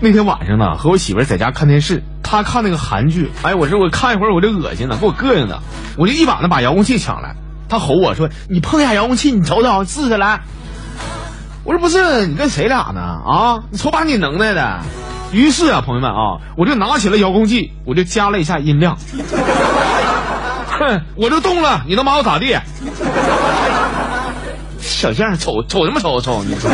[0.00, 5.60] 那天晚上呢，和我媳妇在家看电视，她看那个韩剧，哎，我说我看一会儿我就恶心了，给我膈应的，
[5.96, 7.34] 我就一把呢把遥控器抢来，
[7.68, 10.42] 她吼我说：“你碰一下遥控器，你瞅瞅，试试来。”
[11.64, 13.00] 我说：“不是，你跟谁俩呢？
[13.00, 14.78] 啊，你瞅把你能耐的。”
[15.32, 18.96] 于是啊，朋友们啊，我就拿起了遥控器，我就加了一下音量，
[20.68, 22.56] 哼，我就动了，你能把我咋地？
[24.78, 26.70] 小样，瞅瞅什么瞅瞅你说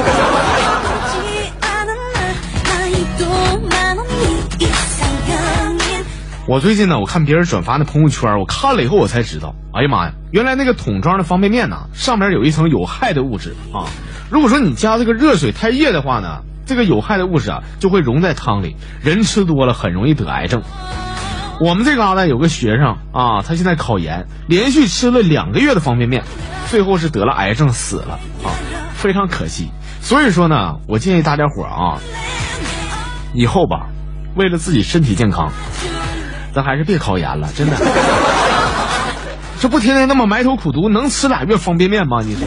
[6.46, 13.89] 我最近呢，我看别人转发那朋友圈，我看了以后我才知道，哎呀妈呀，原来那个桶装的方便面呢，上面有一层有害的物质啊。
[14.29, 20.62] 如果说你加这个热水太热的话呢，这个有害的物质啊就会溶在汤里，人吃多了很容易得癌症。
[21.61, 26.25] 我们这嘎达有个学生啊，他现在考研，连续吃了两个月的方便面，
[26.68, 28.53] 最后是得了癌症死了啊，
[28.92, 29.70] 非常可惜。
[30.03, 31.96] 所以说呢，我建议大家伙啊，
[33.33, 33.86] 以后吧，
[34.36, 35.51] 为了自己身体健康。
[36.55, 37.77] 咱还是别考研了，真的。
[39.59, 42.23] 这不天天那么埋头苦读，能吃俩月方便面吗？
[42.23, 42.47] 你说。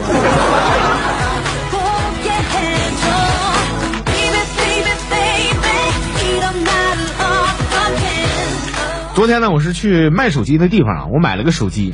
[9.14, 11.92] 昨天呢，我是去卖手机的地方啊，我买了个手机，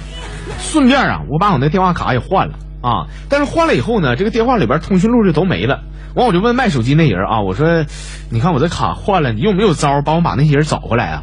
[0.60, 3.08] 顺便啊，我把我那电话卡也换了啊。
[3.30, 5.80] 但是换了以后呢，这个电话里边通讯录就都没了。
[6.14, 7.86] 完，我就问卖手机那人啊，我说
[8.30, 11.22] ：“你看我这卡换了，你有没有招帮我把那些人找回来啊？”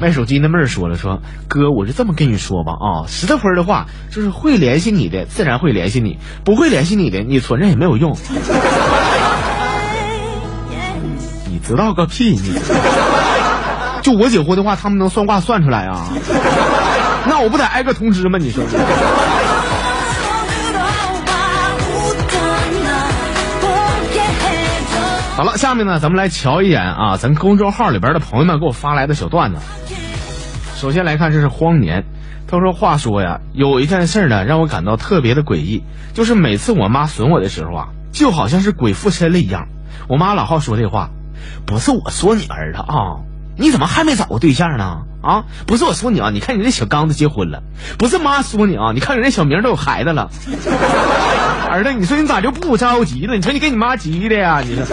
[0.00, 8.16] 卖手机那妹儿说了：“说哥，我就这么跟你说吧啊，十多分的话，就是会联系你的，自然会联系你；不会联系你的，你存着也没有用。
[11.48, 12.30] 你知道个屁！
[12.30, 12.58] 你
[14.02, 16.08] 就我结婚的话，他们能算卦算出来啊？
[17.26, 18.36] 那我不得挨个通知吗？
[18.38, 18.64] 你说？
[25.36, 29.58] 好了，下面呢，咱们来瞧一眼啊，咱公众号里边的朋友们给我发来的小段子。
[30.76, 32.04] 首先来看，这是荒年，
[32.46, 39.66] 他说：“话说呀，有一件事呢，让我感到特别的诡异，就是每次我妈损我的时候啊，就好像是鬼附身了一样。
[40.08, 41.10] 我妈老好说这话，
[41.66, 43.26] 不是我说你儿子啊，
[43.58, 45.02] 你怎么还没找过对象呢？
[45.24, 47.62] 啊，不是我说你啊，你看你这小刚子结婚了，
[47.98, 50.28] 不是妈说你啊，你看人家小明都有孩子了。
[51.70, 53.34] 儿子，你说你咋就不着急呢？
[53.34, 54.60] 你说你给你妈急的呀？
[54.64, 54.84] 你说，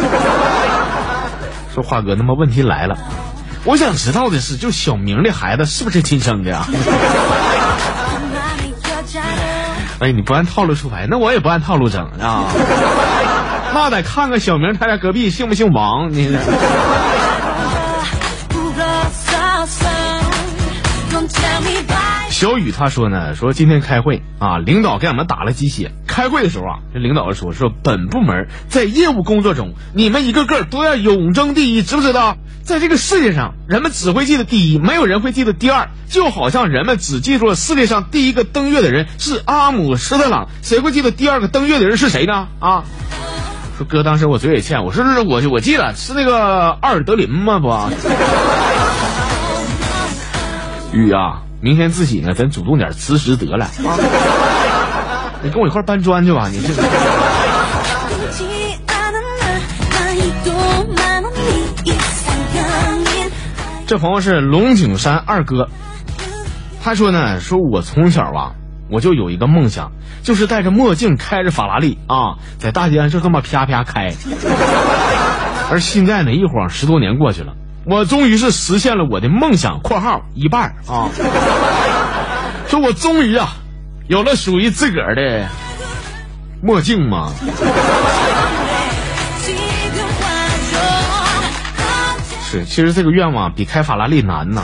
[1.75, 2.97] 说华哥，那么问题来了。”
[3.63, 6.65] 我想知道的是，就小明的孩子是不是亲生的呀？
[9.99, 12.45] 哎，你不按套路出牌，那我也不按套路整啊。
[13.73, 16.35] 那得看看小明他家隔壁姓不姓王，你。
[22.41, 25.91] 小雨他说呢，说今天开会啊，领导给俺们打了鸡血。
[26.07, 32.37] 开会的时候啊，这领导说说本部门在业务工作中，你们一个个都要永争第一，知不知道？
[32.63, 35.89] 在这个世界上，人们只会记得第一，没有人会记得第二。
[36.09, 42.47] 就好像人们只记住了世界上第一个登月的人是阿姆斯特朗，谁会记得第二个登月的人是谁呢？
[42.59, 42.85] 啊，
[43.77, 47.59] 说哥，当时我嘴也欠，我说是我我记得是那个阿尔德林吗？
[47.59, 47.69] 不，
[50.93, 51.41] 雨啊。
[51.61, 53.65] 明天自己呢，咱主动点辞职得了。
[53.65, 53.97] 啊
[55.43, 56.73] 你跟我一块搬砖去吧，你这。
[63.87, 65.67] 这朋友是龙井山二哥，
[66.81, 68.53] 他说呢，说我从小啊，
[68.89, 69.91] 我就有一个梦想，
[70.23, 74.13] 就是戴着墨镜，开着法拉利啊，在大街上就这么啪啪开。
[75.69, 77.53] 而现在呢，一晃十多年过去了。
[77.91, 81.11] 我终于是实现了我的梦想（括号一半啊），
[82.69, 83.49] 说我终于啊，
[84.07, 85.45] 有了属于自个儿的
[86.63, 87.33] 墨镜嘛。
[92.49, 94.63] 是，其实这个愿望比开法拉利难呐。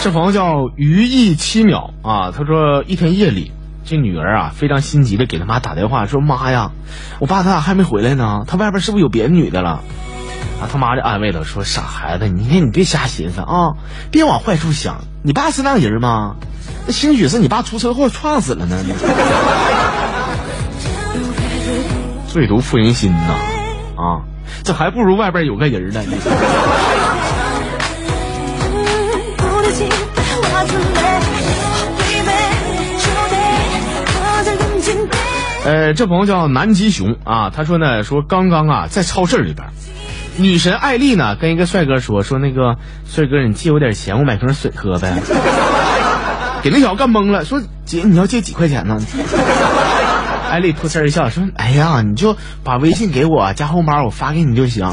[0.00, 3.50] 这朋友叫余意七秒啊，他说一天夜里。
[3.86, 6.72] 这女儿啊，非常心急的给他妈打电话，说：“妈呀，
[7.20, 8.44] 我爸他咋还没回来呢？
[8.48, 9.80] 他外边是不是有别的女的了？”
[10.60, 13.76] 啊，他妈就安慰他说：“傻孩子，你你别瞎寻思啊，
[14.10, 15.04] 别往坏处想。
[15.22, 16.34] 你爸是那人吗？
[16.86, 18.76] 那兴许是你爸出车祸撞死了呢。
[22.26, 23.34] 最毒妇人心呐，
[23.96, 24.22] 啊，
[24.64, 26.02] 这还不如外边有个人呢。
[35.66, 39.66] ”呃，这朋友叫南极熊啊，他说呢，说刚刚啊在超市里边，
[40.36, 45.12] 女神艾丽呢跟一个帅哥说说那个帅哥，你借我点钱，我买瓶水喝呗。
[46.62, 48.96] 给那小子干懵了，说姐你要借几块钱呢？
[50.48, 54.88] 艾丽扑哧一笑说：“哎呀，你就把微信给我，加红包，我发给你就行。”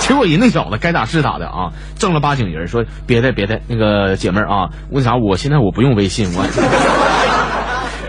[0.00, 6.44] 结果人那小子该打是打的啊，正儿八经人说：“别的别的，那个姐妹儿啊，为啥我现在我不用微信我。”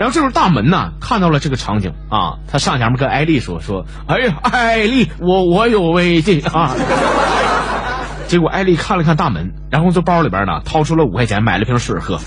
[0.02, 6.74] 然后这时候大门呢看到了这个场景啊，他上前面跟艾丽说：“说，哎呀，艾丽，我我有微信啊。
[8.26, 12.18] ”结果艾丽看了看大门，然后从包里边呢掏出了五块钱买了瓶水喝。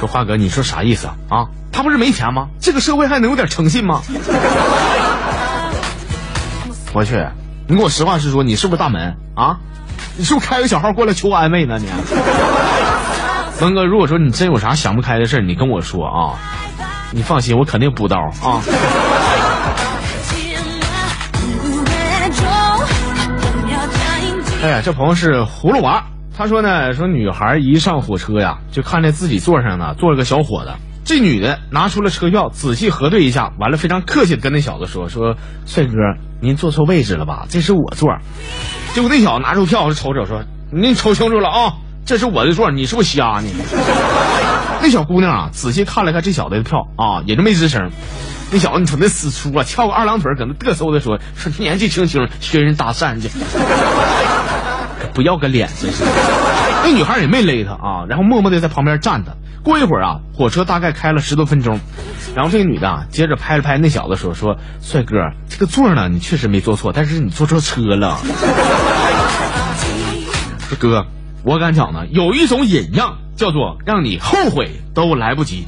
[0.00, 1.48] 说华哥，你说啥意思啊？
[1.70, 2.46] 他不是没钱吗？
[2.58, 4.00] 这个社会还能有点诚信吗？
[6.94, 7.22] 我去，
[7.68, 9.58] 你给我实话实说，你是不是大门啊？
[10.16, 11.78] 你是不是开个小号过来求安慰呢？
[11.78, 11.86] 你，
[13.60, 16.38] 文哥，如果说你真有啥想不开的事儿你跟我说啊，
[17.12, 18.60] 你放心，我肯定补刀啊。
[24.62, 26.04] 哎呀，这朋友是葫芦娃。
[26.36, 30.72] 他说呢，说女孩一上火车呀，就看见自己座上呢坐了个小伙子。
[31.04, 35.36] 这女的拿出了车票，仔细核对一下，完了非常客气的跟那小子说：“说
[35.66, 35.92] 帅哥，
[36.40, 37.46] 您坐错位置了吧？
[37.48, 38.16] 这是我座。”
[38.94, 41.74] 结果那小子拿出票，就瞅瞅说：“你瞅清楚了啊，
[42.04, 43.48] 这是我的座，你是不是瞎呢？”
[44.82, 47.90] 那小姑娘啊，仔细看了看这小子的票啊，也就没吱声。
[48.50, 53.30] 那小子，你瞅那死出啊，翘个二郎腿，搁那嘚瑟的说：“说年纪轻轻学人搭讪去。”
[55.14, 55.70] 不要个脸，
[56.82, 59.36] 那女孩也没勒他啊，然后默默的在旁边站着。
[59.62, 61.80] 过一会儿啊，火车大概开了十多分钟，
[62.34, 65.16] 然后这个女的啊，接着拍了拍那小子说：“说帅哥，
[65.48, 68.18] 这个座呢，你确实没坐错，但是你坐错车了。”
[70.68, 71.06] 说哥，
[71.44, 75.66] 我敢讲呢，有一种忍让叫做让你后悔都来不及。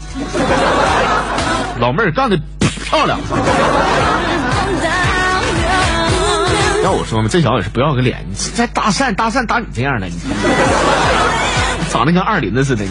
[1.78, 2.38] 老妹儿干的
[2.84, 3.18] 漂亮。
[6.82, 10.18] 要我说嘛，这小子也是不要个脸，你再搭讪搭讪搭你这样的，你
[11.90, 12.90] 长得跟二林子似的，你。